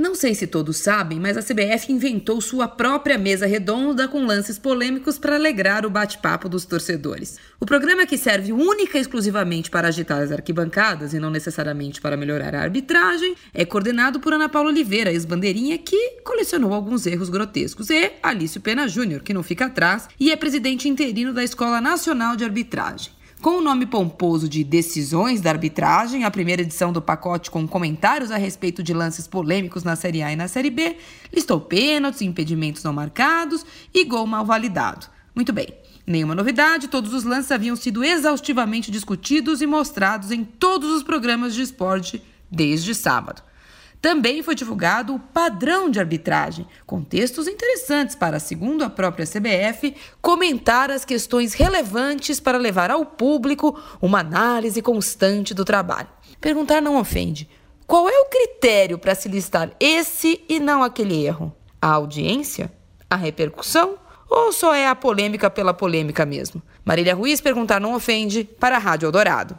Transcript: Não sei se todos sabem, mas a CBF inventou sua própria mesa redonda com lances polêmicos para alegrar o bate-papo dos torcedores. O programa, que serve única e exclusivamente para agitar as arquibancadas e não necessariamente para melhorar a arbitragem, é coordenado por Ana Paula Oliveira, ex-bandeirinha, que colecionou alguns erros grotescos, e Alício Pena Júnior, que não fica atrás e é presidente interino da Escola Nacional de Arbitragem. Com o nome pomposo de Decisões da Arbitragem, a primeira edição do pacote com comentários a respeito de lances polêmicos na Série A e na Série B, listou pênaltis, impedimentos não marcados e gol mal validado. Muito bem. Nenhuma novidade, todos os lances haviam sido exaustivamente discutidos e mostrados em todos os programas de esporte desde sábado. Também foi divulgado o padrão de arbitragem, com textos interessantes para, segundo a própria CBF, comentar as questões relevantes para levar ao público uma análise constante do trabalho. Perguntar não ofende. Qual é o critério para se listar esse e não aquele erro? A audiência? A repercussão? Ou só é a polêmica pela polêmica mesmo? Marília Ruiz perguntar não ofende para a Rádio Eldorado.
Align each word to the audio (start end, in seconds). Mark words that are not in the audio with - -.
Não 0.00 0.14
sei 0.14 0.34
se 0.34 0.46
todos 0.46 0.78
sabem, 0.78 1.20
mas 1.20 1.36
a 1.36 1.42
CBF 1.42 1.92
inventou 1.92 2.40
sua 2.40 2.66
própria 2.66 3.18
mesa 3.18 3.44
redonda 3.44 4.08
com 4.08 4.24
lances 4.24 4.58
polêmicos 4.58 5.18
para 5.18 5.36
alegrar 5.36 5.84
o 5.84 5.90
bate-papo 5.90 6.48
dos 6.48 6.64
torcedores. 6.64 7.36
O 7.60 7.66
programa, 7.66 8.06
que 8.06 8.16
serve 8.16 8.50
única 8.50 8.96
e 8.96 9.00
exclusivamente 9.02 9.70
para 9.70 9.88
agitar 9.88 10.22
as 10.22 10.32
arquibancadas 10.32 11.12
e 11.12 11.18
não 11.18 11.28
necessariamente 11.28 12.00
para 12.00 12.16
melhorar 12.16 12.54
a 12.54 12.62
arbitragem, 12.62 13.34
é 13.52 13.66
coordenado 13.66 14.20
por 14.20 14.32
Ana 14.32 14.48
Paula 14.48 14.70
Oliveira, 14.70 15.12
ex-bandeirinha, 15.12 15.76
que 15.76 16.22
colecionou 16.24 16.72
alguns 16.72 17.04
erros 17.04 17.28
grotescos, 17.28 17.90
e 17.90 18.12
Alício 18.22 18.62
Pena 18.62 18.88
Júnior, 18.88 19.20
que 19.20 19.34
não 19.34 19.42
fica 19.42 19.66
atrás 19.66 20.08
e 20.18 20.32
é 20.32 20.36
presidente 20.36 20.88
interino 20.88 21.34
da 21.34 21.44
Escola 21.44 21.78
Nacional 21.78 22.36
de 22.36 22.44
Arbitragem. 22.44 23.19
Com 23.40 23.56
o 23.56 23.60
nome 23.62 23.86
pomposo 23.86 24.46
de 24.46 24.62
Decisões 24.62 25.40
da 25.40 25.48
Arbitragem, 25.48 26.24
a 26.24 26.30
primeira 26.30 26.60
edição 26.60 26.92
do 26.92 27.00
pacote 27.00 27.50
com 27.50 27.66
comentários 27.66 28.30
a 28.30 28.36
respeito 28.36 28.82
de 28.82 28.92
lances 28.92 29.26
polêmicos 29.26 29.82
na 29.82 29.96
Série 29.96 30.22
A 30.22 30.30
e 30.30 30.36
na 30.36 30.46
Série 30.46 30.68
B, 30.68 30.98
listou 31.32 31.58
pênaltis, 31.58 32.20
impedimentos 32.20 32.84
não 32.84 32.92
marcados 32.92 33.64
e 33.94 34.04
gol 34.04 34.26
mal 34.26 34.44
validado. 34.44 35.06
Muito 35.34 35.54
bem. 35.54 35.68
Nenhuma 36.06 36.34
novidade, 36.34 36.88
todos 36.88 37.14
os 37.14 37.24
lances 37.24 37.50
haviam 37.50 37.76
sido 37.76 38.04
exaustivamente 38.04 38.90
discutidos 38.90 39.62
e 39.62 39.66
mostrados 39.66 40.30
em 40.30 40.44
todos 40.44 40.90
os 40.90 41.02
programas 41.02 41.54
de 41.54 41.62
esporte 41.62 42.22
desde 42.50 42.94
sábado. 42.94 43.42
Também 44.00 44.42
foi 44.42 44.54
divulgado 44.54 45.14
o 45.14 45.18
padrão 45.18 45.90
de 45.90 46.00
arbitragem, 46.00 46.66
com 46.86 47.02
textos 47.02 47.46
interessantes 47.46 48.16
para, 48.16 48.40
segundo 48.40 48.82
a 48.82 48.88
própria 48.88 49.26
CBF, 49.26 49.94
comentar 50.22 50.90
as 50.90 51.04
questões 51.04 51.52
relevantes 51.52 52.40
para 52.40 52.56
levar 52.56 52.90
ao 52.90 53.04
público 53.04 53.78
uma 54.00 54.20
análise 54.20 54.80
constante 54.80 55.52
do 55.52 55.66
trabalho. 55.66 56.08
Perguntar 56.40 56.80
não 56.80 56.98
ofende. 56.98 57.46
Qual 57.86 58.08
é 58.08 58.18
o 58.20 58.26
critério 58.26 58.98
para 58.98 59.14
se 59.14 59.28
listar 59.28 59.70
esse 59.78 60.42
e 60.48 60.58
não 60.58 60.82
aquele 60.82 61.26
erro? 61.26 61.54
A 61.82 61.88
audiência? 61.88 62.72
A 63.10 63.16
repercussão? 63.16 63.98
Ou 64.30 64.52
só 64.52 64.72
é 64.72 64.86
a 64.86 64.94
polêmica 64.94 65.50
pela 65.50 65.74
polêmica 65.74 66.24
mesmo? 66.24 66.62
Marília 66.84 67.14
Ruiz 67.14 67.40
perguntar 67.40 67.80
não 67.80 67.94
ofende 67.94 68.44
para 68.44 68.76
a 68.76 68.78
Rádio 68.78 69.08
Eldorado. 69.08 69.58